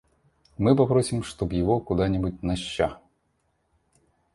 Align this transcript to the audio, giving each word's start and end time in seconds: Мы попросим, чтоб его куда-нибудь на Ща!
Мы 0.57 0.75
попросим, 0.75 1.21
чтоб 1.21 1.53
его 1.53 1.79
куда-нибудь 1.79 2.41
на 2.41 2.55
Ща! 2.55 2.99